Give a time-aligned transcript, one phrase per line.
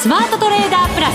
[0.00, 1.14] スマートトレーダープラス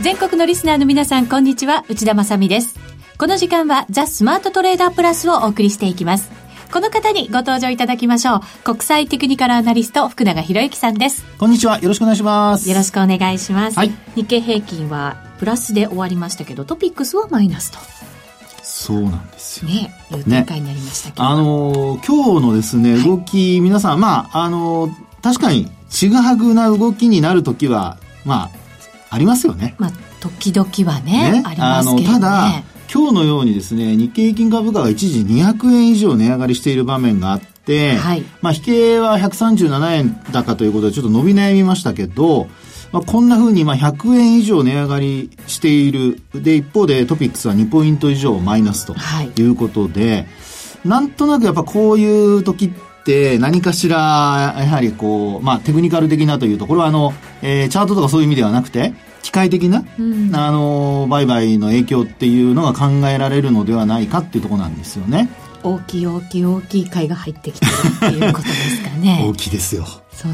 [0.00, 2.80] 全国のリスナーの皆さんこんにちは内田まさです
[3.18, 6.30] この時間はザ・スマートトレーダープラスをお送りしていきます
[6.72, 8.40] この方にご登場いただきましょう。
[8.64, 11.24] 国際テクニカルアナリスト、福永博之さんです。
[11.38, 11.78] こんにちは。
[11.78, 12.68] よろしくお願いします。
[12.68, 13.78] よろしくお願いします。
[13.78, 17.78] はい、日経平均はプラスで終わりましたけど、トピックスはマイナスと。
[18.62, 19.68] そうなんですよ。
[19.68, 24.88] ね、いう展開になりましたけど、ね、あの今日のですね、動き、はい、皆さん、まあ、あの
[25.22, 28.50] 確かに、ちぐはぐな動きになるときは、まあ、
[29.10, 29.74] ありますよね。
[29.78, 31.42] まあ、時々はね、ね。
[31.44, 42.46] ありますけど、ね、ただ、今日のようにですね、日経平均株価が一時200円以上値上がりしている場面があって、はい、まあ、引けは137円高ということでちょっと伸び悩みましたけど、
[42.92, 46.20] まあ、こんな風にまあ100円以上値上がりしている。
[46.34, 48.94] で、一方でトピックスは2ポイント以上マイナスと
[49.40, 50.18] いうことで、は
[50.84, 52.70] い、なんとなくやっぱこういう時っ
[53.04, 65.28] て何かしら、やはりこう、まあテクニカル的なというと、これはあの、えー、チャートとかそういう意味ではなくて、機械的な、うん、あの、売買の影響っていうのが考えられるのではないかっていうところなんですよね。
[65.64, 69.24] 大きい大きい大きい買いが入ってきてるっていうことですかね。
[69.28, 69.84] 大きいですよ。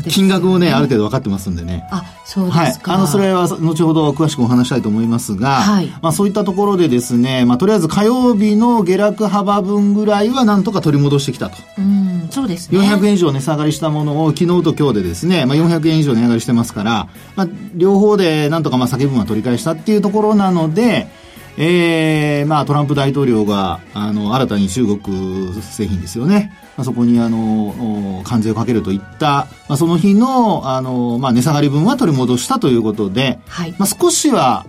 [0.09, 1.87] 金額もね、ある程度分かってますんでね。
[1.91, 2.93] あ、そうですか。
[2.93, 3.01] はい。
[3.01, 5.89] あの、それは後ほど詳しくお話したいと思いますが、はい。
[6.01, 11.57] まあそういったところでですね、まあとりあえず火曜日の下落幅分ぐらいはなんとか取り戻してきたと。
[11.79, 12.79] うん、そうですね。
[12.79, 21.09] 400円以上値下がりしたものを昨日と今日でですね、まあ400円以上値上がりしてますから、まあ両方でなんとかまあ先分は取り返したっていうところなので、
[21.59, 26.53] えー、まあ、トランプ大統領が、あの、新たに中国製品ですよね。
[26.77, 34.65] まあ、そこに、あの、関税をかけるといった、まあ、その日の、あの、まあ、値下がり分は取り戻したということで、はい、まあ、少しは、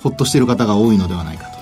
[0.00, 1.56] ほっとしている方が多いのではないかと。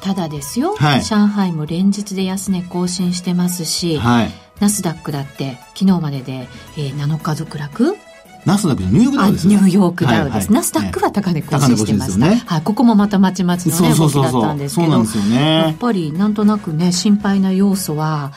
[0.00, 6.48] ただですよ、はい、上海も連日で安値更新してますし、はい、ナスダックだって昨日までで、
[6.78, 7.96] えー、7日続落
[8.44, 10.52] ナスダックニューヨークダウですニューヨークダウです。
[10.52, 12.18] ナスダックは高値更新してました。
[12.18, 18.32] ね、はい、ここもまたまちまちのね、動きだったんですけど、やっぱりなんとなくね、心配な要素は、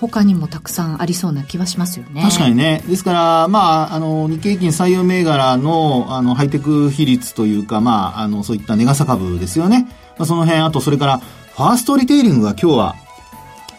[0.00, 2.22] 他にもたくさんありそうな気はしますよね。
[2.22, 2.82] 確かにね。
[2.86, 9.88] ですから、まあ、あの、日経平均採用銘柄の、あの、ハイテク比率というか、まあ、あの、そういったネガサ株ですよね。
[10.18, 11.18] まあ、その辺、あと、それから、
[11.56, 12.96] ファーストリテイリングが今日は、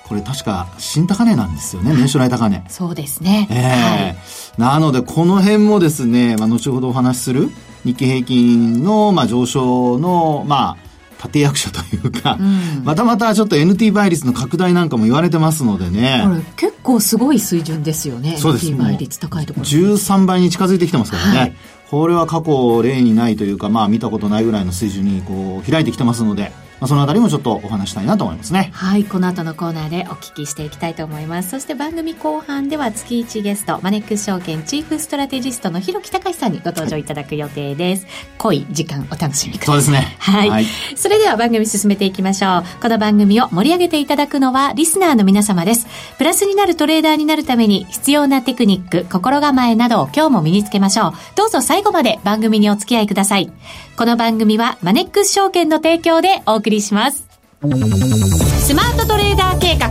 [0.07, 2.63] これ確か新高値なんですよね、年初来高値。
[2.69, 3.47] そうですね。
[3.51, 4.17] ええーはい、
[4.57, 7.49] なので、この辺もですね、まあ、後ほどお話しする
[7.83, 10.87] 日経平均の、まあ、上昇の、まあ、
[11.25, 16.23] 立役者というか、うん、またまたちょっと NT 倍率の拡大なんかも言われてますのでね。
[16.23, 18.37] これ結構すごい水準ですよね。
[18.37, 18.67] そうです。
[18.67, 19.65] NT 倍率高いところ。
[19.65, 21.39] 13倍に近づいてきてますからね。
[21.39, 21.55] はい、
[21.89, 28.69] これは過去例にないというか、まあ見たことないぐらいの水準にこう開いてきてますので、まあ、そのあたりもちょっとお話したいなと思いますね。
[28.73, 31.49] はい、この後のコーナーでお聞きしていきたいと思います。
[31.49, 38.05] そして番組後半では月1ゲスト、マネックス証券チーフストラテジストの広木隆さんにご登場いただく予定です。
[38.37, 39.81] 濃い時間お楽しみください。
[39.81, 40.15] そうですね。
[40.19, 40.49] はい。
[40.49, 42.63] はい、それでは番組進めていきましょう。
[42.81, 45.87] この番組を盛り上げていただくのはリスナーの皆様です。
[46.17, 51.13] プラスになるトレーダーになるために必要なテクニック、心構えなどを今日も身につけましょう。
[51.35, 53.51] どうぞ最後まで番組にお付き合いください。
[53.97, 57.27] この番組はマネックス証券の提供でお送りします。
[57.63, 59.87] スマートトレーダー計画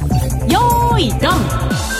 [0.47, 1.95] よーいドン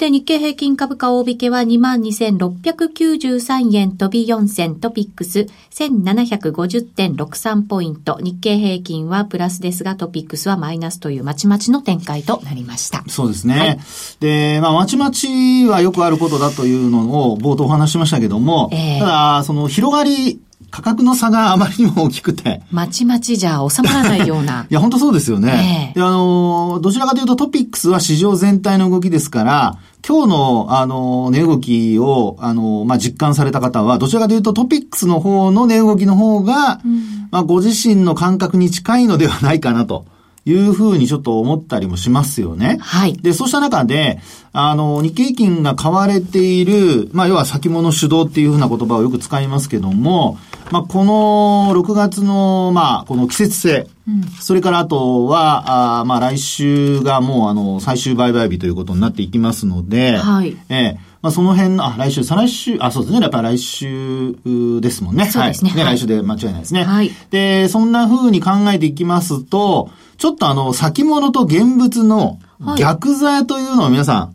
[0.00, 5.40] て日経平均株価大引けは22,693円飛び4銭トピックス
[5.72, 8.18] 1750.63ポイント。
[8.22, 13.04] 日経平均はプラスですがトピックスはマイナスというまちまちの展開となりました。
[13.08, 13.54] そうですね。
[13.54, 13.78] はい、
[14.20, 22.62] で、まあまちまちはよくあることだというのを冒頭お話しましたけども、えー、ただ、その広がり価格の差があまりにも大きくて。
[22.70, 24.66] まちまちじゃ収まらないような。
[24.70, 25.92] いや、本当そうですよね。
[25.94, 40.06] えー、で、あの、どちらかというとトピックスは市場全体の動きですから、今日の、あの、値動きを、あの、まあ、実感された方は、どちらかというとトピックスの方の値動きの方が、うん、まあ、ご自身の感覚に近いのではないかなと。
[40.46, 42.78] いうふうにちょっと思ったりもしますよね。
[42.80, 43.16] はい。
[43.16, 44.20] で、そうした中で、
[44.52, 50.38] あの、日経平均が買われている、まあ、要は先物主導っていうふうな言葉をよく使いますけども、
[50.70, 60.56] まあ、この6月の、まあ、この季節性、うん、それからあとは、あまあ、来週がもう、あの、最終売買日ということになっていきますので、はい。
[60.68, 63.20] ええまあ、その辺の、あ、来週、再来週、あ、そうですね。
[63.20, 64.34] やっぱり来週
[64.80, 65.26] ですもんね。
[65.26, 65.70] そうですね。
[65.70, 66.84] はい、ね、来週で間違いないですね。
[66.84, 67.10] はい。
[67.30, 72.38] で、そんな風に考えていきますと、ちょっとあの、先物と現物の
[72.78, 74.34] 逆座というのを皆さん、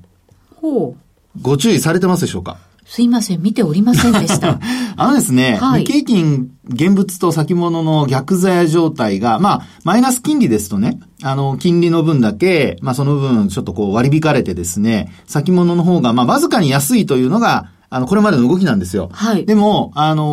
[0.56, 1.42] ほう。
[1.42, 2.58] ご注意されてますでしょうか？
[2.96, 4.58] すいません、見ておりませんでした。
[4.96, 19.10] あのですね、はい、日経金現物と先物の逆座や状態が、まあ、マイナス金利ですとね、あの、金利の分だけ、まあ、その分、ちょっとこう割り引かれてですね、先物の方が、まあ、わずかに安いというのが、あの、これまでの動きなんですよ。
[19.12, 19.46] はい。
[19.46, 20.24] でも、あの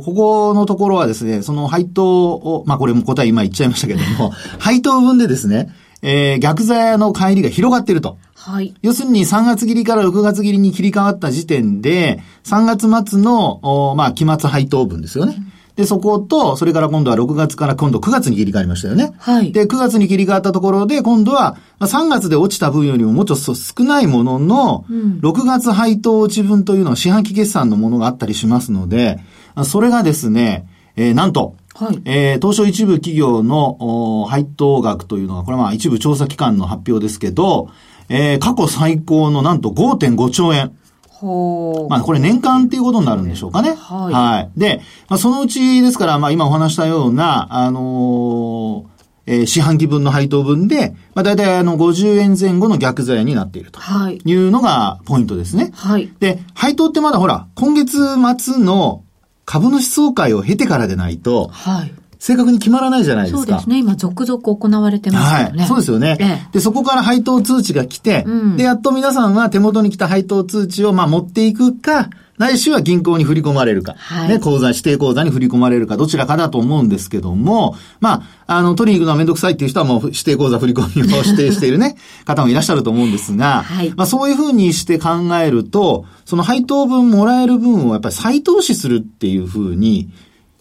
[0.00, 4.30] ー、ここのところはですね、その配当を、まあ、これも答え今言っちゃいましたけども、
[4.60, 8.18] 配当分でですね、えー、逆座屋の帰りが広がっていると。
[8.46, 8.74] はい。
[8.80, 15.34] 要するに3月切りから6月切りに切り替わった時点で、3月末の、まあ、期末配当分ですよね。
[15.36, 19.12] うんで、そこと、それから今度は6月から今度9月に切り替わりましたよね。
[19.18, 19.52] はい。
[19.52, 29.18] で、9月に切り替わったところで、今度は、3月で落ちた分よりももうちょっと少ないものの、うん、6月配当落ち分というのは四半期決算のものがあったりしますので、
[29.64, 30.66] それがですね、
[30.96, 32.00] えー、なんと、はい。
[32.06, 37.68] えー、東証一部企業の配当額というのは、これはまあ一部調査機関の発表ですけど、
[38.08, 40.76] えー、過去最高のなんと5.5兆円。
[41.08, 43.70] ほまあ、これ年間っていうことになるんでしょうかね。
[43.70, 44.12] はい。
[44.12, 44.60] はい。
[44.60, 53.80] で、まあ、そのうちですから、まあ、今お話したような、あのー、えー、四半期分の配当分で、まあ、大体あの50円前後の逆剤になっていると
[54.24, 55.72] いうのがポイントですね。
[55.74, 56.12] はい。
[56.20, 57.98] で、配当ってまだほら、今月
[58.38, 59.02] 末の
[59.46, 61.94] 株主総会を経てからでないと、はい。
[62.18, 63.38] 正確に決まらないじゃないですか。
[63.40, 63.78] そうですね。
[63.78, 65.58] 今、続々行われてますよね。
[65.58, 65.68] はい。
[65.68, 66.16] そうですよね。
[66.20, 81.96] ええ、で、そこから配当通知が来て、うん、で、やっと皆さんは手元に来た配当通知を、まあ、持っていくか、ないしは銀行に振り込まれるか、はい、ね、口座、指定口座に振り込まれるか、どちらかだと思うんですけども、まあ、あの、取りに行くのはめんどくさいっていう人はもう指定口座振り込みを指定しているね、
[82.26, 85.08] 方もいらっしゃると思うんですが、はい、まあ、そういうふうにして考
[85.42, 90.10] えると、その配当分もらえる分をやっぱり再投資するっていうふうに、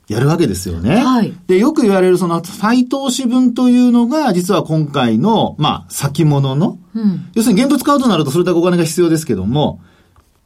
[0.08, 0.98] やるわけですよね。
[0.98, 1.34] はい。
[1.48, 9.82] で、よく言われるその再投資分というのが、実は今回の、まあ、先物の、うん、要するに現物買うとなるとそれだけお金が必要ですけども、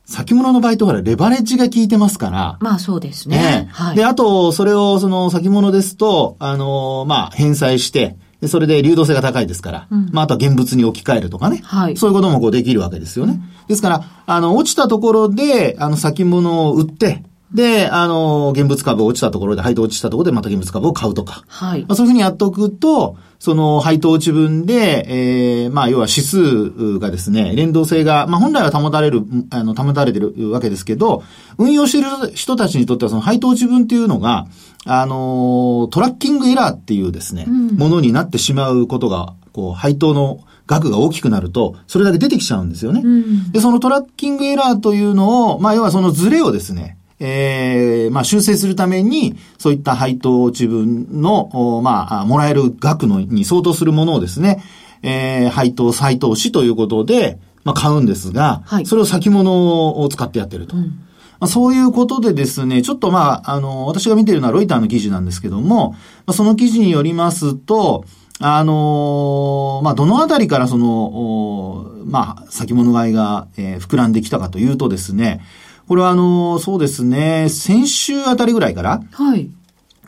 [0.05, 2.57] 先物の場合とほら、レバレッジが効いてますから。
[2.61, 3.37] まあそうですね。
[3.37, 3.95] ねはい。
[3.95, 11.61] で、あと、それを、その先物ですと、あの、まあ、返済して、で、それで流動性が高いですから、うん、まあ、あとは現物に置き換えるとかね。
[11.63, 11.97] はい。
[11.97, 13.33] そういうこともこうできるわけですよね。
[13.33, 17.23] うん、ですから、あの、落ちたところで、あの、先物を売って、
[17.53, 21.43] で、あの、現物株落ちたところで、配当落ちたところでまた現物株を買うとか。
[21.47, 21.81] はい。
[21.81, 31.23] まあ、そういうふうにやっておくと、その配当落ち分で、ええー、まあ、要は指数がですね、連動性が、まあ、本来は保たれる、あの、保たれてるわけですけど、
[31.57, 34.47] 運用している人たちにとってはその配当落ち分っていうのが、
[34.85, 43.01] あの、トラッキングエラーっていうですね、うん、ものになってしまうことが、こう、配当の額が大きくなると、それだけ出てきちゃうんですよね。
[43.03, 54.63] うん、で、そのトラッキングエラーというのを、まあ、要はそのズレをですね、えー、まあ、修正するために、そういった配当自分の、まあ、もらえる額のに相当するものをですね、
[55.03, 60.77] えー、配当再投資ということで、まあ、買うんですが、はい、それを先物を使ってやってると。
[60.77, 61.05] うん
[61.39, 68.03] まあ、そういうことでですね、ちょっとまあ、あの、私が見ているのはロイターの記事なんですけども、まあ、その記事によりますと、
[68.41, 75.41] あのー、まあ、どのあたりからその、まあ、先物買いが、えー、膨らんできたかというとですね、
[75.89, 79.49] これはあの、そうですね、先週あたりぐらいから、はい。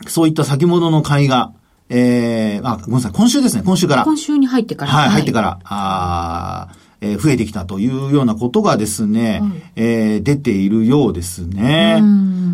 [0.06, 1.54] そういった先物の買いが、
[1.88, 4.04] ええー、あ、ごめんなさい、今週ですね、今週から。
[4.04, 4.92] 今週に入ってから。
[4.92, 6.68] はい、入ってから、あ
[7.00, 12.00] えー、増えてきたというようなことがですね、はい、えー、出ているようですね。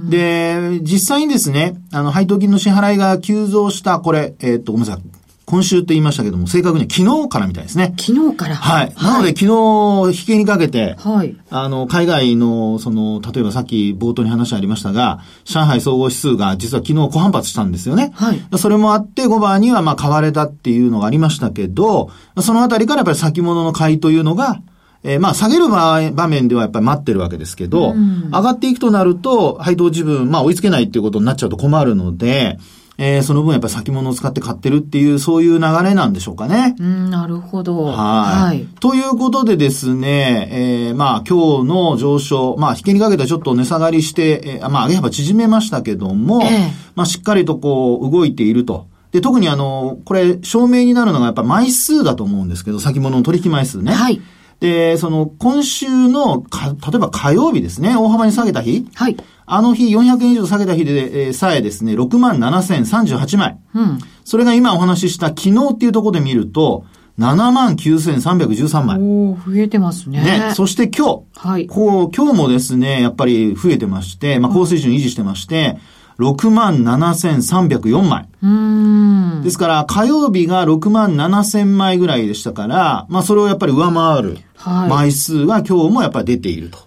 [0.09, 5.18] で、実際にですね、あの、配当金の支払いが急増した、これ、えー、っと、ごめんなさい。
[5.49, 7.95] 今週って言いましたけども、正確には昨日からみたいですね。
[7.99, 8.95] 昨日からはい。
[9.03, 9.47] なので、昨
[10.13, 11.35] 日、引けにかけて、はい。
[11.49, 18.11] あの、海外の、その、例えばさっき冒頭に話ありましたが、上海総合指数が実は昨日小反発したんですよね。
[18.15, 18.59] はい。
[18.59, 22.11] それもあって、5番にはまあ買われたっていうのがありましたけど、
[22.43, 24.61] そのあたりからやっぱり先物の買いというのが、
[25.03, 32.59] えー、まあ、下げる場場面ではやっぱり待ってるわけですけど、うん、上がっていくとなると、配当自分、まあ、追いつけないっていうことになっちゃうと困るので、
[32.99, 36.75] えー、その分やっぱり先物を使って買ってるっていう、そういう流れなんでしょうかね。
[36.79, 37.85] うん、なるほど。
[37.85, 38.67] はい。
[38.81, 46.51] ということでですね、えー、まあ今日の上昇、まあ引けにかけてちょっと値下がりして、えー、まあ上げ幅縮めましたけども、えー、
[46.97, 48.89] まあしっかりとこう動いていると。
[49.13, 53.93] で、特にあの、これ、証明になるのがやっぱ枚数だと思うんですけど、先物の取引枚数ね。
[53.93, 54.21] はい。
[54.61, 58.87] で、その、今週の、か、例えば火曜日ですね、大幅に下げた日。
[58.95, 59.17] はい。
[59.51, 63.59] あの日400円以上下げた日で、えー、さえですね、6万7038枚。
[63.75, 63.99] うん。
[64.25, 66.85] それが今お話しした昨日っていうところで見ると、
[67.19, 68.99] 7万9313枚。
[69.01, 70.23] お増えてますね。
[70.23, 70.53] ね。
[70.55, 71.49] そして今日。
[71.49, 71.67] はい。
[71.67, 75.79] こう、今日もですね、やっぱり増えてまして、まあ、高水準維持してまして、
[76.19, 78.29] 6万7304枚。
[79.43, 84.39] ですから、火曜日が6万7000枚ぐらいでしたから、まあ、それをやっぱり上回る。
[84.89, 86.79] 枚数が今日もやっぱり出ていると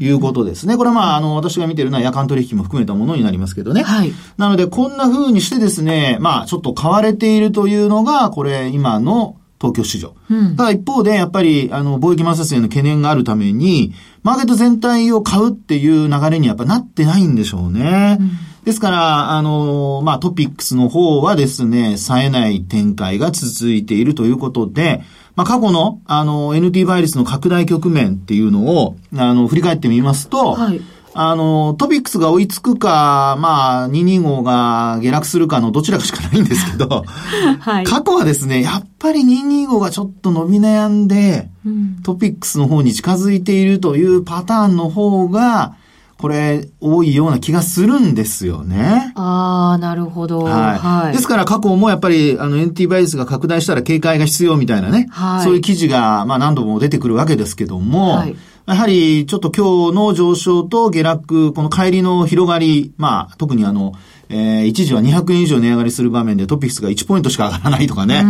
[0.00, 0.78] いうことですね。
[0.78, 3.82] これはまあ、あの、私が見てるのは夜間取引も含めたものになりますけどね。
[3.82, 4.12] はい。
[4.38, 10.14] なので、こんな風にしてですね、まあ、ちょっと買われているというのが、これ、今の東京市場。
[10.30, 18.16] うん、ただ一方で、やっぱり、あの、貿易摩擦への懸念があるために、マーケット全体を買うっていう流れにやっぱなってないんでしょうね。
[18.18, 18.30] うん、
[18.64, 25.02] ですから、あの、まあ、トピックスの方はですね、冴えない展開が続いているということで、
[25.36, 30.80] まあ、過去の、あの、NT バイルスの拡大局面っていうのを、あの、振り返ってみますと、はい。
[31.12, 37.04] あの、トピックスが追いつくか、まあ、225が下落するかのどちらかしかないんですけど、
[37.58, 45.74] はい、過去はですね、やっぱり225がちょっと伸び悩んで、うん、トピックスの方に近づいているというパターンの方が、
[46.20, 49.12] これ、多いような気がするんですよね。
[49.14, 50.40] ああ、なるほど。
[50.40, 50.78] はい。
[50.78, 55.08] はい、ですから過去もやっぱり、あの、NT バイアスが拡大したら警戒が必要みたいなね。
[55.10, 55.44] はい。
[55.44, 58.36] そういう記事が、まあ何度も出てくるわけですけども、はい。
[58.66, 63.94] やはり、ちょっと今日の上昇と下落、この帰りの広がり、まあ、特にあの、
[64.28, 68.22] えー、一時は200円以上値上がりする場面でトピックスが1ポイントしか上がらないとかね。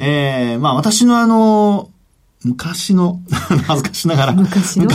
[0.00, 1.90] えー、まあ私のあの、
[2.46, 3.20] 昔の、
[3.66, 4.86] 恥ずかしながら、昔の？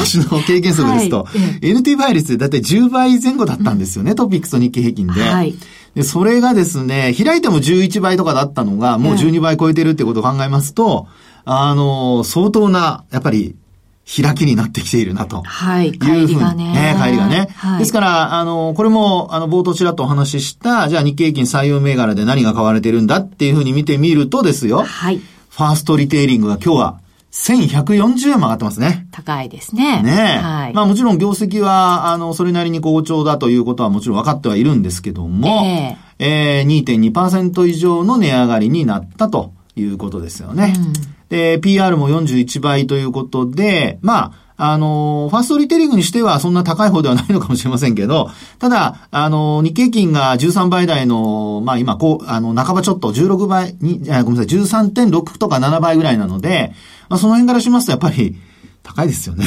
[0.43, 1.31] 経験則ですと、は
[1.61, 5.21] い、NT 倍率でだいたい10倍前後だったんですよね、うん、トピックスと日経平均で。
[5.21, 5.55] はい。
[5.95, 11.07] で、それがですね、開いても11倍とかだったのが、もう12倍超えてるってことを考えますと、
[11.43, 13.55] あの、相当な、やっぱり、
[14.03, 15.41] 開きになってきているなと。
[15.43, 15.91] はい。
[15.91, 16.73] 帰りがね。
[16.73, 17.47] ね、帰りがね。
[17.55, 24.83] はい、ですから、あの、これも、あの、冒頭ちらっとお話しした、じゃあ日経平均採用銘柄で何が買われてるんだっていうふうに見てみるとですよ。
[24.83, 25.21] はい。
[25.51, 27.00] ファーストリテイリングが今日は
[27.31, 29.07] 1140円も上がってますね。
[29.11, 30.03] 高いですね。
[30.03, 30.73] ねはい。
[30.73, 40.73] まあもちろん業績は、あの、それなりに好調だということはもちろん分かってはいるんですけども、えー、えー、2.2%以上の値上がりになったということですよね。
[40.77, 40.93] うん、
[41.31, 56.73] で、PR も41倍ということで、まあ、あの、ファーストリテイリングにしてはそんな高い方ではないのかもしれませんけど、ただ、あの、日経金が13倍台の、まあ今、こう、あの、半ばちょっと16倍に、ごめんなさい、13.6とか7倍ぐらいなので、
[57.07, 58.35] まあその辺からしますとやっぱり、
[58.83, 59.45] 高いですよね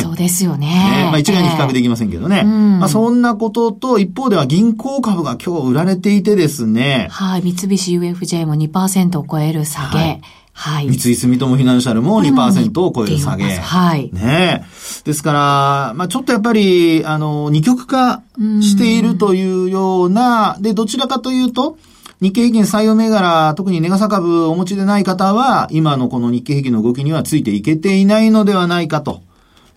[0.00, 0.68] そうですよね。
[1.02, 2.42] ねまあ一概に比較できませんけどね。
[2.44, 7.08] えーうん、まあそんなことと、一方では銀行株が今日売られていてですね。
[7.10, 7.42] はい。
[7.42, 9.98] 三菱 UFJ も2%を超える下げ。
[9.98, 10.20] はい
[10.56, 10.88] はい。
[10.88, 13.44] 三井住友フィナンシャルも2%を超える下げ。
[13.44, 14.10] はい。
[14.12, 14.66] ね
[15.04, 18.22] ですから、まあちょっとやっぱり、あの、二極化
[18.62, 21.76] しているというような、で、どちらかというと、
[22.22, 29.20] 日経平均採用銘柄、特にネガサ株をお持ちでない方は、今のこの日経平均の動きにはついていけていないのではないかと。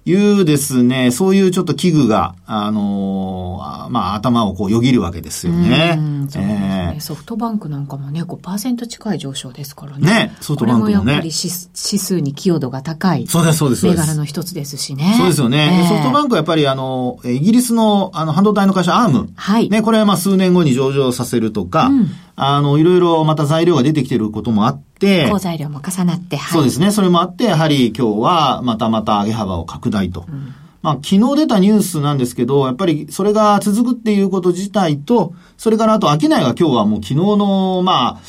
[0.10, 5.98] いうですね、そういうちょっと器具が、あのー、まあ、頭をこうよぎるわけですよね。
[5.98, 10.06] そうですね、えー、ソフトバンクなんかもね、5%近い上昇ですからね。
[10.06, 10.94] ね、ソフトバンクもね。
[10.96, 13.28] これもやっぱり指数に寄与度が高い。
[13.28, 13.86] そうです、そうです。
[13.86, 15.14] 銘柄の一つですしね。
[15.18, 15.80] そうですよね。
[15.82, 19.30] えー、ソフトバンクはやっぱりあの、イギリスのあの半導体の会社アーム。
[19.36, 19.70] はい。
[19.70, 26.92] ね、これはまあ数年後に上場させるとか、うん、あの、いろいろまた材料が出てきてることもあって、高材料も重なって、はい、そうですね。
[26.92, 30.26] それもあって、やはり今日はまたまた上げ幅を拡大と。
[30.28, 38.22] うんまあ、昨日出たニュースなんですけど、やっぱりそれが続くっていうこと自体と、それからあと、商いが今日はもう昨日の、まあ、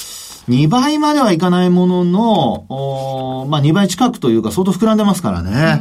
[0.49, 5.81] 2倍まではいかないものの、おまあ、2倍近くというか相当膨らんでますからね。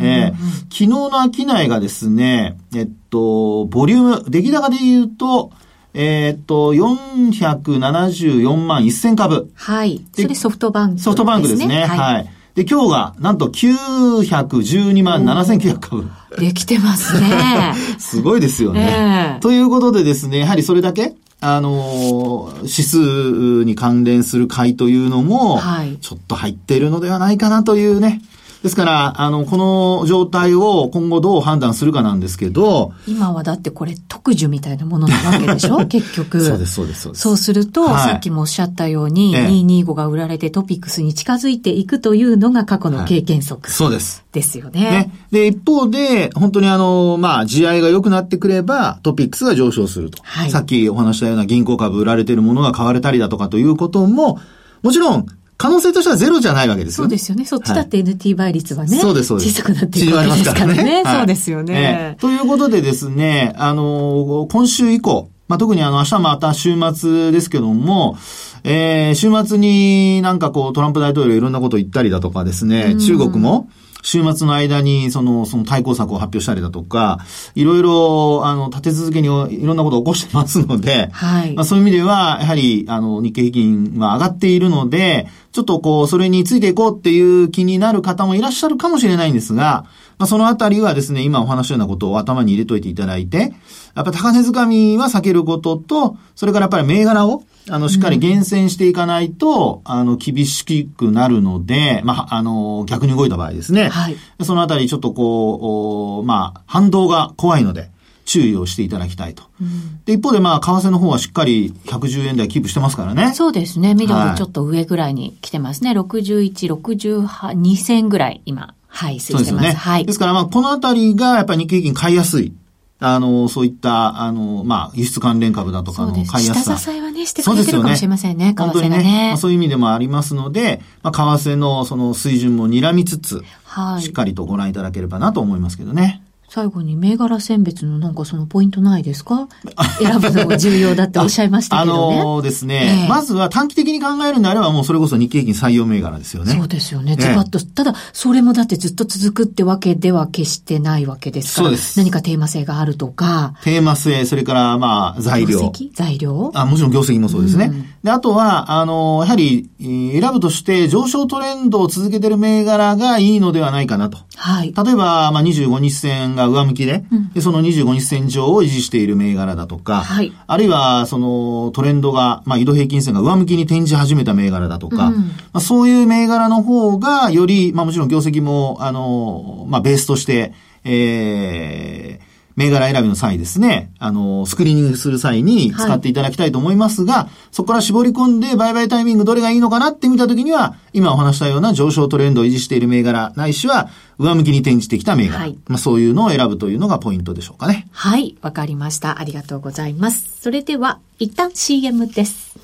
[0.00, 0.36] えー、
[0.70, 1.10] 昨日の
[1.56, 5.52] 商いがですね、えっと、ボリューム、出来高で言うと、
[6.00, 9.50] えー、っと、474万1000株。
[9.54, 10.00] はい。
[10.14, 11.84] それソフトバンク、ね、ソフトバンクですね。
[11.86, 16.10] はい、はいで、今日が、なんと912万7900株。
[16.38, 17.74] できてますね。
[17.98, 19.38] すごいですよね、えー。
[19.40, 25.60] ということでですね、やはりそれだけ、あの、指数に関連する買いというのも、
[26.00, 28.22] ちょっと入っているのではないかなというね、
[28.62, 32.92] ですから、あの、この状態を今後どう判断するかなんですけど。
[33.06, 35.86] 今はだってこれ特需みたいなものなわけでしょ？
[35.86, 36.40] 結局。
[36.40, 37.22] そうです、そうです、そうです。
[37.22, 44.24] そうすると、はい、さっきもおっしゃったように、ええ、225が売られてトピックスに近づいていくというのが過去の経験則、はい、そうです。
[44.32, 44.80] ですよね。
[44.80, 45.12] ね。
[45.30, 50.18] で、一方で、本当にあの、まあ、地合いが良くなってくれば、トピックスが上昇すると。
[50.24, 54.38] はい、さっきお話したような銀行株売られているものが買われたりだとかということも、
[54.82, 55.26] もちろん、
[55.58, 57.08] 可能性としてはゼロじゃないわけですよね。
[57.08, 57.44] そうですよね。
[57.44, 58.96] そっちだって NT 倍率はね。
[58.96, 59.50] そうです、そうです。
[59.50, 60.84] 小さくなっていくわけですからね。
[60.84, 68.16] ねはい、そうですよね、えー、ということでですね、あの、今週以降、まあ、特にあの、明日また週末ですけども、
[68.62, 73.68] えー、週末になんかこうトランプ大統領いろんなこと言ったりだとかですね、中国も、
[74.02, 77.18] 週末の間に、その、その対抗策を発表したりだとか、
[77.54, 81.54] いろいろ、あの、立て続けにいろんなことを起こしてますので、はい。
[81.54, 89.86] まあそういう意味では、やはり、あの、日経平均は上がっているので、ちょっとこう、それについていこうっていう気になる方もいらっしゃるかもしれないんですが、
[90.18, 93.52] まあそのあたりはですね、今お話したようなことを頭に入れといていただいて、
[93.94, 103.88] やっぱ高値掴みは避けることと、それからやっぱり銘柄を、あの、しっかり厳選していかないと、うん、あの、厳しくなるので、まあ、あの、逆に動いた場合ですね。
[103.88, 104.16] はい。
[104.42, 107.90] そのあたりちょっとこう、まあ、反動が怖いので、
[108.28, 109.44] 注意をしていただきたいと。
[109.60, 113.32] うん、で、一方でまあ、為替の方はしっかり110円台キープしてますからね。
[113.34, 113.94] そうですね。
[113.94, 115.94] 緑ちょっと上ぐらいに来てますね。
[115.94, 119.44] はい、61、68、銭ぐらい今、はい、推してます。
[119.46, 119.72] そうですよね。
[119.72, 120.04] はい。
[120.04, 122.52] ですからまあ、このあたりがやっぱり日経平均買いやすい。
[123.00, 126.76] あの、そういった、あの、まあ、輸出関連株だとかの買いやすさ。
[126.76, 128.98] 下支えはね、してくれてるかもしれませんね、ね本当にね。
[128.98, 134.02] ねまあ、そういう意味でもありますので、まあ、為替のその水準も睨みつつ、はい。
[134.02, 136.22] しっかりとご覧いただければなと思いますけどね。
[136.48, 139.48] 最後に銘柄選別のなんかそのポイントないですか？
[140.00, 142.20] 選ぶのが重要だっておっしゃいましたけどね。
[142.20, 146.52] あのー、ですね、えー、まずは短期的に考えるんであればもうそれこそ日経平均採用銘柄ですよね。
[146.54, 147.16] そうですよね。
[147.16, 151.68] ズバッと、えー、ただ、それもだってずっと続くってわけでは決してないわけですから。
[151.68, 151.98] そうです。
[151.98, 153.54] 何かテーマ性があるとか。
[153.62, 155.72] テーマ性、それからまあ材料。
[155.94, 156.50] 材料？
[156.54, 157.66] あ、もちろん業績もそうですね。
[157.66, 164.18] うん、で、あとは、あのー、やはり、選ぶとして上昇トレンドを続けてる銘柄がいいのではないかなと。
[164.36, 164.72] はい。
[164.74, 167.32] 例えば、まあ25日線が上向きで、うん。
[167.32, 180.54] で、その25日線上を維持している銘柄だとか、はい、あるいは、そのトレンドが、まあ移動平均線が上向きに転じ始めた銘柄だとか、うん、まあ、そういう銘柄の方が、より、まあもちろん業績も、あの、まあベースとして、
[180.84, 182.27] えー、
[182.58, 195.38] 銘柄選びの際ですね、あの、スクリーニングする際に使っていただきたいと思いますが、はい、そこから絞り込んで売買タイミングどれがいいのかなって見たときには、今お話したような上昇トレンドを維持している銘柄、ないしは上向きに転じてきた銘柄。
[195.38, 197.86] はい、まあそういうのを選ぶというのがポイントでしょうかね。
[197.92, 199.20] はい、わかりました。
[199.20, 200.38] ありがとうございます。
[200.40, 202.58] それでは、一旦 CM です。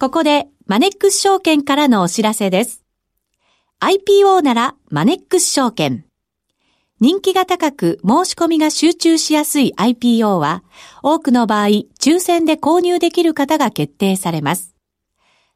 [0.00, 2.82] ここで、マネックス証券からのお知らせです。
[3.80, 6.04] IPO ならマネックス証券。
[7.00, 10.62] 人気が高く申し込みが集中しやすい IPO は、
[11.02, 11.66] 多くの場合、
[12.00, 14.76] 抽選で購入できる方が決定されます。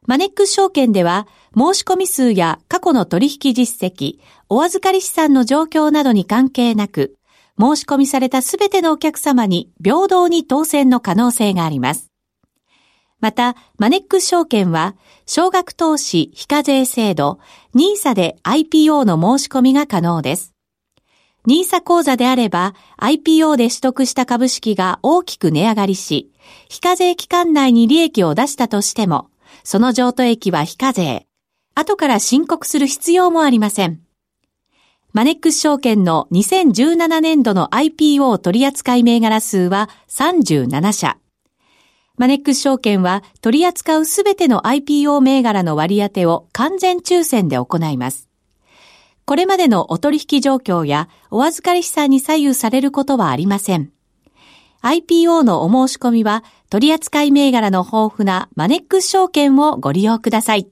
[0.05, 7.17] マネックス証券では、申し込み数や過去の取引実績、お預かり資産の状況などに関係なく、
[7.61, 12.11] 申し込みされたすべてのお客様に平等に当選の可能性があります。
[13.21, 17.39] また、マネックス証券は、少額投資非課税制度、
[17.77, 20.58] NISA で IPO の申し込みが可能です。
[21.49, 26.31] ニーサ口座であれば IPO で取得した株式が大きく値上がりし、
[26.69, 29.31] 非課税期間内に利益を出したとしても、
[29.65, 31.27] その譲渡益は非課税。
[31.75, 34.03] 後から申告する必要もありません。
[35.15, 41.17] マネックス証券の2017年度の IPO 取扱銘柄数は37社。
[42.19, 48.28] マネックス証券は取り扱うすべての IPO 銘柄の割り当てを完全抽選で行います。
[49.29, 53.93] これまでのお取引状況やお預かり資産に左右されることはありません。
[54.81, 60.71] IPO のお申し込みは取扱銘柄の豊富なマネックス証券をご利用ください。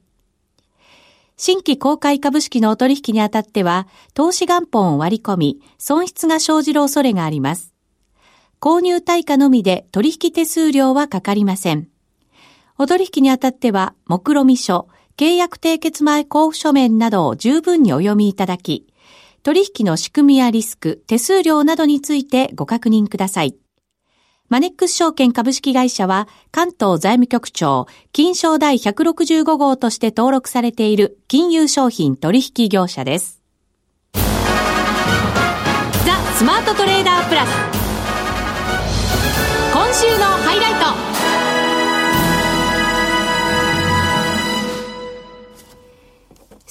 [1.37, 7.75] 新規公開株式のお取引にあたっては、投資元本を割り込み、損失が生じる恐れがあります。
[8.59, 11.89] 購入対価のみで取引手数料はかかりません。
[12.79, 18.87] お取引にあたっては、目論見書、契約締結前交付書面などを十分にお読みいただき、
[19.43, 23.57] 取引の仕組みやリスク、手数料などについてご確認ください。
[24.51, 33.41] マネックス証券株式会社は関東財務局長金賞第165号として登録されている金融商品取引業者です。
[34.13, 34.21] ザ・
[36.37, 37.49] スマートトレーダープラス
[39.73, 41.16] 今週のハイライト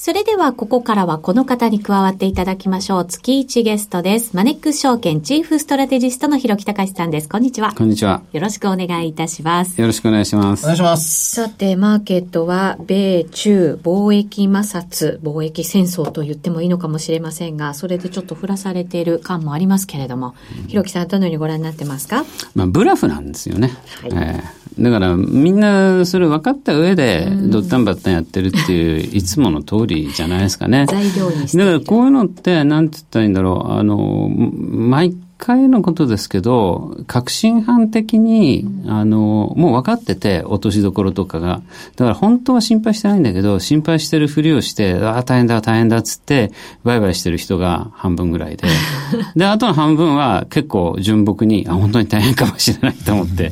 [0.05, 3.05] それではここからはこの方に加わっていただきましょう。
[3.07, 4.35] 月1ゲストです。
[4.35, 7.27] マネックス証券チーフストラテジストの広木隆さんです。
[7.27, 7.73] こんにちは。
[7.73, 8.21] こんにちは。
[8.31, 9.81] よろしくお願いいたします。
[9.81, 10.63] よろしくお願いします。
[10.63, 11.31] お願いします。
[11.33, 22.25] さて、マーケットは米中貿易摩擦、貿易戦争と言ってもいいのかもしれませんが、それでちょっと降らされている感もありますけれども、うん、広木さんどのようにご覧になってますか？
[22.53, 23.75] まあ、ブラフなんですよね。
[24.01, 30.85] はい、えーだからみんなそれ分かった上で、ドッタンバッタンやってるっていう、いつもの通りじゃないですかね。
[30.87, 41.61] 材料にだからこういうのって、なんて言ったらいいんだろう、あの、毎回のことですけど、革新犯的に、あの、もう分かってて、落としどころとかが。
[41.95, 46.51] だから本当は心配してないんだけど、心配してるふりをして、ああ、大変だ、大変だっつって、
[46.83, 48.67] バイバイしてる人が半分ぐらいで。
[49.35, 53.51] で、あとの半分は結構純朴に、あ、本当に大変かもしれないと思って、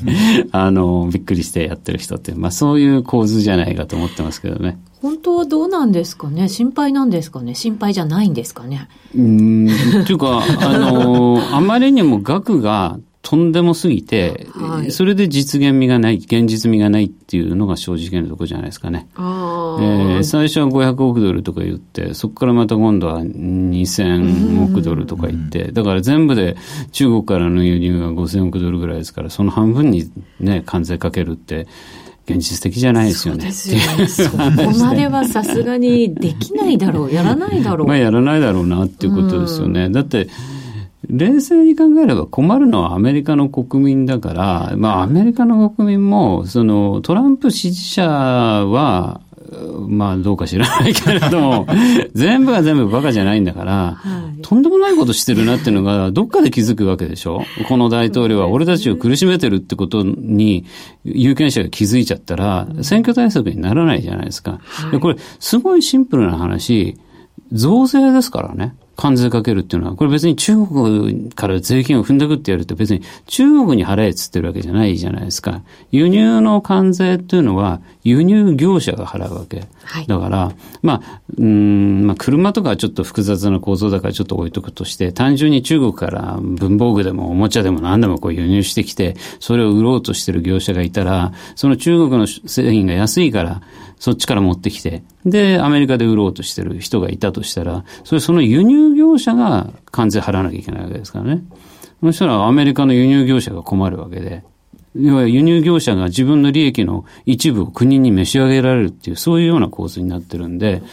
[0.51, 4.77] あの、びっくりしてやってる人って、まあそういう構図じゃないかと思ってますけどね。
[5.03, 6.47] 本当はどうなんですかね？
[6.47, 7.55] 心配なんですかね？
[7.55, 8.87] 心配じゃないんですかね？
[9.13, 19.07] うん、っていうか、あの、 あまりにも額がとんでもすぎて、はい、それで実現味がない、現実味がないっていうのが正直なところじゃないですかね。
[19.17, 26.55] えー、最初は500億ドルとか言って、そこからまた今度は2000億ドルとか言って、だから全部で
[26.93, 31.67] 中国からの輸入が5000億ドルぐらいですから、その半分にね、関税かけるって、
[32.25, 33.51] 現実的じゃないですよね。
[33.51, 34.31] そうですよね。
[34.31, 34.37] そこ
[34.85, 37.87] まではさすがにできないだろう、やらないだろう。
[37.87, 39.85] まあやらないだろうなっていうことですよね。
[39.85, 40.29] うん、だって、
[41.09, 49.19] 冷静に考えれば困るのはアメリカの国民だから、まあアメリカの国民も、そのトランプ支持者は、
[49.87, 51.67] まあどうか知らないけれども、
[52.13, 53.97] 全部が全部バカじゃないんだから、は
[54.37, 57.43] い、とんでもないことしてるなっていうのがどっかで気づくわけでしょ？
[57.67, 60.65] この大統領は俺たちを苦しめてるってことに
[61.03, 64.59] 有権者が気づいちゃったら、選挙対策にならないじゃないですか。
[64.63, 66.95] はい、これ、すごいシンプルな話、
[67.51, 68.75] 増税ですからね。
[68.95, 75.61] 関税かけるっていうのは、これ別に中国から税金を踏んでくってやると別に中国に払えっつってるわけじゃないじゃないですか。
[75.91, 79.63] 輸入の関税っていうのは輸入業者が払うわけ。
[79.83, 80.51] はい、だから、
[80.81, 93.61] まあ、うん、まあ車とかはちょっと複雑な構造だからちょっと置いとくとして、単純に中国から文房具でもおもちゃでも何でもこう輸入してきて、それを売ろうとしてる業者がいたら、その中国の製品が安いから、
[94.03, 101.41] そっちから持ってきて、で、アメリカで売ろうとしてる人がいたとしたら、それその輸入業者が関税払わなきゃいけないわけですからね。
[102.01, 104.43] そしたらアメリカの輸入業者が困るわけで、
[104.99, 110.83] 要は輸入業者が自分の利益の一部を国に召し上げられるっていう、そういうような構図になってるんで、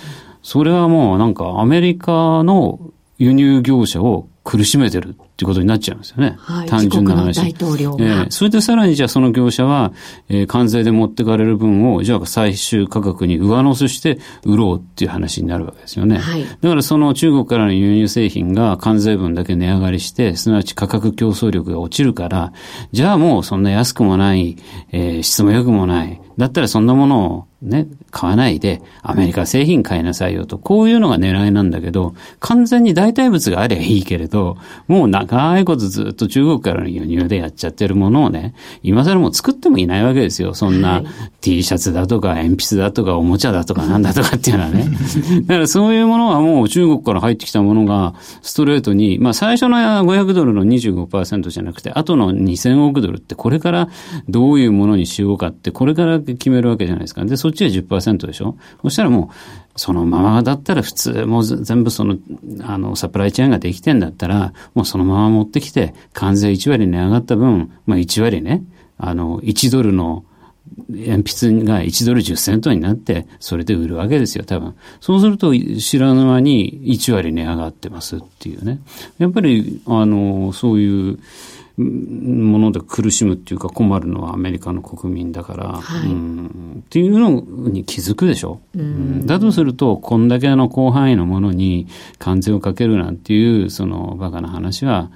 [0.44, 2.78] それはもうなんかアメリカの
[3.18, 6.36] 輸入業者を苦しめてるっていうことになっちゃうんですよね。
[6.38, 7.40] はい、単純な話。
[7.40, 9.94] 大統領えー、それでさらにじゃあその業者は、
[10.28, 16.18] えー、関税で持ってかれる分を、じゃあ最終価格に上乗せして売ろうっていう話になるわけですよね。
[16.18, 22.52] はい、だからその中国からの輸入製品が関税分だけ値上がりして、すなわち価格競争力が落ちるから、
[22.92, 24.58] じゃあもうそんな安くもない、
[24.92, 26.20] えー、質も良くもない。
[26.36, 34.56] だったらそんなものをね、買わないで、アメリカ製品買いなさいよと、こういうのが狙いなんだけど、完全に代替物があればいいけれど、
[34.88, 40.54] もう長いことずっと中国からの輸入でやっちゃってるものをね、今更もう作ってもいないわけですよ。
[40.54, 41.04] そんな
[41.40, 44.88] T シャツだとか、鉛筆だとか、おもちゃだとか、なんだとかっていうのはね。
[45.46, 53.88] だからそういうものはもう中国から入ってきたものが、ストレートに、まあ最初の500ドルの25%じゃなくて、後の2000億ドルってこれから
[54.28, 57.24] どういうものにしようかって、これから決めるわけじゃないですか。
[57.24, 62.18] で、そっちは10%でしょそしたらもう、そのままだったら普通、もう全部その、
[62.64, 68.62] あの、サプライチェーンができてんだったら、もうそのまま持ってきて、関税1割値上がった分、まあ1割ね、
[68.98, 70.26] あの、1ドルの
[70.90, 74.74] 鉛筆が1ドル10セントになって、それで売るわけですよ、多分。
[75.00, 78.80] そうすると、知らぬ間に1割値上がってますっていうね。
[79.16, 81.18] やっぱり、あの、そういう、
[81.76, 87.30] もので苦しむっていうか困るのはアメリカの国民だから、はい、うん、っていうの
[87.70, 88.60] に気づくでしょ？
[88.74, 91.86] うん、だとすると、こんだけの広範囲のものに
[92.18, 95.10] 関税をかけるなんていう、そのバカな話は、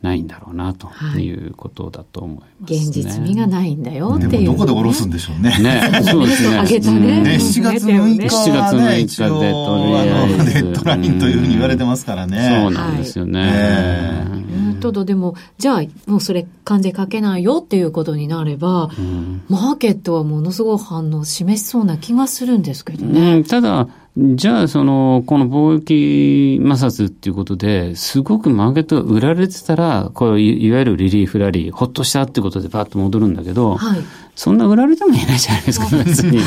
[0.00, 5.58] ないんだろうなということだと思います、ね、現実味がないんだよっていう、ね、どこで下ろすんでしょうね。
[5.58, 6.56] ね、 そうですね。
[6.56, 7.20] 上げたね。
[7.20, 7.30] ね。
[7.34, 10.54] 7月6日、ね、7月6日でとりあえず。
[10.54, 12.60] デッドラインというふうに言われてますからね。
[12.62, 13.40] そうなんですよね。
[13.40, 14.48] はい
[14.80, 23.36] ただでも、じゃあ、もうそれ関税かけないよっていうことになれば、うん、マーケットはものすごい反応を示しそうな気がするんですけどね。
[23.36, 34.00] うん、ただ、じゃあ、その、この貿易摩擦っていうことで、すごくマーケットが売られてたら、これいわゆるリリーフラリー、ほっとしたっていうことでパッと戻るんだけど、はい、
[34.38, 36.38] そんな売られてもいないじゃないですか、別に。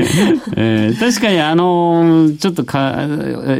[0.56, 3.06] えー、確かに、あの、ちょっとか、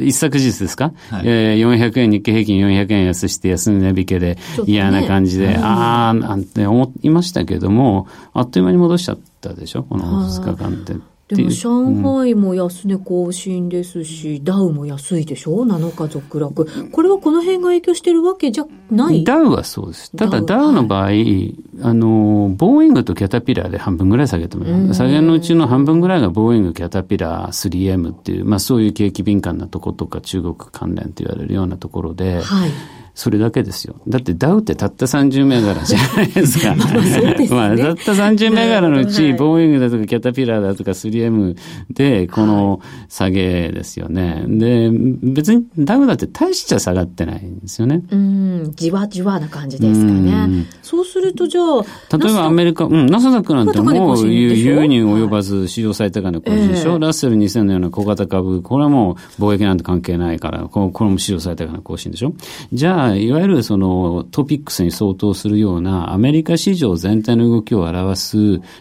[0.01, 10.94] 一昨日ですか、はい、えー、400円、日経平均400円安して安値引けで嫌な感じで、ね、ああ、なんて思いましたけども、あっという間に戻しちゃったでしょ、この2日間って。
[11.26, 16.90] でも上海も安値更新ですし、うん、ダウも安いでしょ ?7 日続落。
[16.90, 19.24] これはこの辺が影響してるわけじゃない？
[19.24, 20.14] ダウはそうです。
[20.14, 24.94] ただダウの場合、はい、あの、ボーイングとキャタピラーで半分ぐらい下げてもらう。
[24.94, 32.70] 下げのうちの半分ぐらいがボーイング、キャタピラー、3M っていう、まあそういう景気敏感なとことか中国関連と言われるようなところで、はい
[33.14, 33.94] それだけですよ。
[34.09, 36.74] だってダウってたった30銘柄じゃないですか。
[36.77, 41.57] まあ、ね、まあ、たった30銘柄のうち、ボーイングだとかキャタピラーだとか 3M
[41.90, 44.44] で、この下げですよね。
[44.48, 44.90] で、
[45.22, 48.03] 別にダウだって大しちゃ下がってないんですよね。
[48.11, 50.66] うん、じわじわな感じですかね。
[50.83, 62.35] そうするとじゃあ、例えばアメリカ、うん、ナスダックなんてもう優に及ばず史上最高値更新でしょ、えー、ラッセル2000のような小型株、これはもう貿易なんて関係ないから、これも史上最高値更新でしょ？
[62.72, 68.36] じゃあ、いわゆるそのトピックスに相当するようなアメリカ市場全体の動きを表す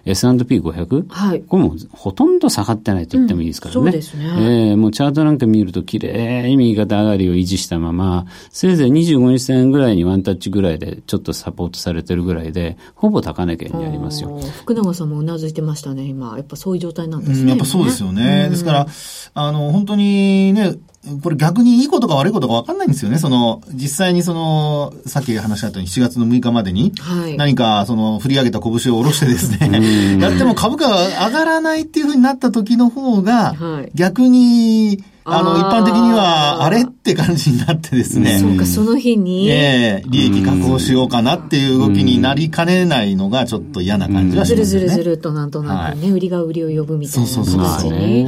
[0.05, 3.79] S&P500、はい、これもほとんど下がってないと言ってもいいですからね。
[3.79, 4.25] うん、そうですね。
[4.25, 14.39] えー、もうチャートなんか見ると綺麗に右肩上がりを維持したまま、せいぜい25日線ぐらいにワンタッチぐらいでちょっとサポートされてるぐらいで、ほぼ高値圏にありますよ。
[14.62, 16.36] 福永さんもうなずいてましたね、今。
[16.38, 17.41] やっぱそういう状態なんですね。
[17.43, 18.49] うん、やっぱそうですよね。
[18.49, 18.88] ですから、
[19.33, 20.77] あの、本当にね、
[21.22, 23.18] これ逆にいいことか悪いことか分かんないんですよね。
[23.20, 26.94] その、実際にその、さっき話したように7月の6日までに、
[27.38, 33.56] 何かその振り上げた拳を下ろしてですね、 やっても株価が上がらないっていうふうになった時の方が、
[33.94, 38.39] 逆に、あの、一般的には、あれって感じになってですね。
[38.39, 39.49] そうか、その日に？
[39.49, 44.65] ええ利益確保しようかなっていう動きになりかねないのが、ちょっと嫌な感じがしますね。
[44.65, 48.25] ずるずるずるとなんとなくね、売りが売りを呼ぶみたいなそうそうそうね。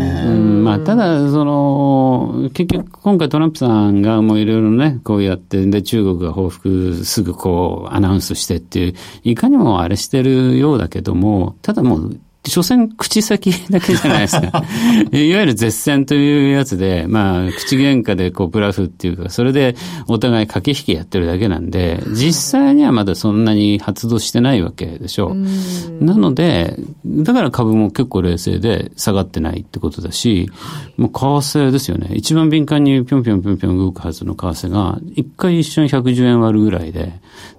[0.63, 12.17] まあ、ただ、その、結局、今回トランプさんがもういろいろね、こうやって、で、中国が報復すぐこう、アナウンスしてっていう、いかにもあれしてるようだけども、ただもう、
[12.49, 14.63] 所詮口先だけじゃないですか。
[15.11, 19.75] いわゆる絶戦というやつで、まあ、口喧嘩でこう、ブラフっていうか、それで
[20.07, 26.03] お互い駆け引きやってるだけなんで、実際にはまだそんなに発動してないわけでしょう。
[26.03, 30.49] なので、だから株も結構冷静で下がってないってことだし、
[30.97, 32.11] もう為替ですよね。
[32.13, 37.13] 一番敏感にぴょんぴょんぴょんぴょん動くはずの為替が、一回一緒に110円割るぐらいで、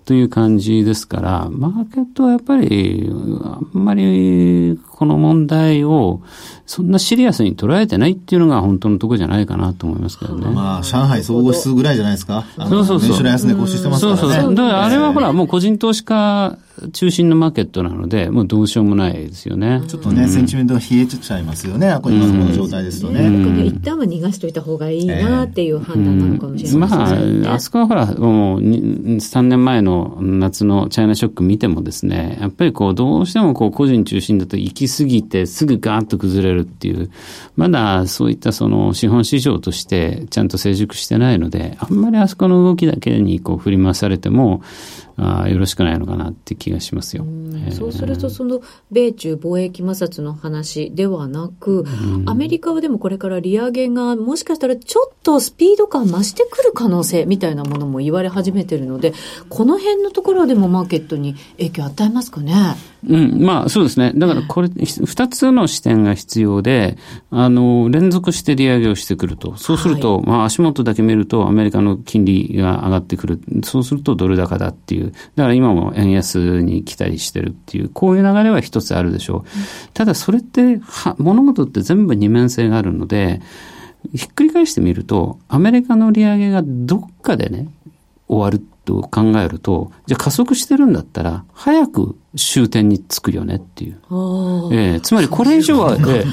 [0.06, 3.10] という感じですから、マーケットはやっぱり、
[3.42, 6.22] あんまりこの問題を
[6.64, 10.46] そんなシリアスに捉えてないっていうのが本当のところじゃないかなと思いますけどね。
[10.46, 12.46] まあ、上海総合指数ぐらいじゃないですか。
[12.56, 13.10] そうそうそう。
[13.10, 14.20] 年の安値更新してますからね。
[14.20, 14.54] そうそう。
[14.54, 16.56] だからあれはほら、もう個人投資家
[16.92, 19.82] 中心のマーケットなので、もうどうしようもないですよね。
[19.88, 21.98] ちょっとね、うん、センチメントが冷えちゃいますよね。
[22.02, 23.26] こ今の状態ですとね。
[23.26, 27.42] うん、一旦は逃がしといた方がいいなっていう判断なのかもしれないですね。
[27.44, 37.10] まあ、あそこはほら、もう3年前の夏のチャイナショック見てもですね、やっぱりこう、どうしてもこう、個人中心だと行き過ぎてすぐガーッと崩れるっていう、
[37.56, 44.62] まだそういったその資本市場としてちゃんと成熟してないので、あんまりあそこの動きだけにこう振り回されても、
[45.18, 47.24] あよろしくないのかなって気がしますよ。
[47.70, 51.86] そうすると、その米中貿易摩擦の話ではなく、
[52.26, 59.14] アメリカはでもこれから利上げがもしかしたらちょっとスピード感増してくる可能性みたいなものも言われ始めてるので、
[59.48, 62.76] この辺のところでもマーケットに影響与えますかね？
[63.08, 64.12] うん、まあそうですね。
[64.14, 66.98] だからこれ、二つの視点が必要で、
[67.30, 69.56] あの、連続して利上げをしてくると。
[69.56, 73.40] そうすると、はい、まあ足元だけ見るとアメリカの金利が上がってくる。
[73.64, 75.12] そうするとドル高だっていう。
[75.34, 79.48] だから今も円安に来たりしてるっていう、こういう流れは一つあるでしょう。
[79.94, 80.80] ただそれって、
[81.18, 83.40] 物事って全部二面性があるので、
[84.14, 87.68] ひっくり返してみると、アメリカの利上げがどっかでね、
[88.28, 93.98] 終わると考えると、じゃあ加速してるんだったら、早く終点につくよねっていう。
[94.72, 96.24] えー、つまりこれ以上は、 えー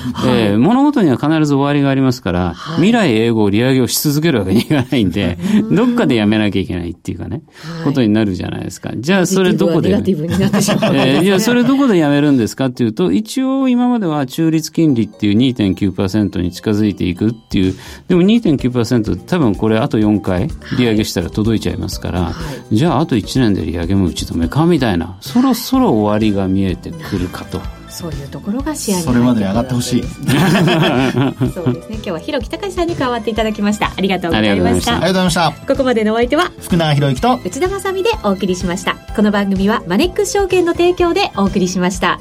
[0.51, 5.37] えー、物事には必ず終わりがありますから、はい、未来英語を利上げをし続けるわけにいかないんで、
[5.71, 7.41] どっかでやめなきゃいけないっていうかね、
[7.75, 8.91] はい、ことになるじゃないですか。
[8.95, 17.73] じゃあそれどこで、えー、いや、それどこでやめるんですかっていうと、一応今までは中立金利っていう2.9%に近づいていくっていう、
[18.07, 22.33] でも2.9%多分これあと4回利上げしたら届いちゃいますから、はい、
[22.71, 27.61] じゃああと1年で利上げも打ち止めかみたいな、そろそろ終わりが見えてくるかと。
[27.93, 30.03] そういうところが視野にそれまでに上がってほしい。
[31.53, 31.95] そうですね。
[31.95, 33.93] 今日は広木隆さんに加わっていただきました。
[33.95, 34.93] ありがとうございました。
[34.93, 35.51] ありがとうございました。
[35.67, 38.95] ここまでのお相手は福永博之と内田まさでお送りしました。
[39.15, 42.19] この番組はマネックス証券の提供でお送りしました。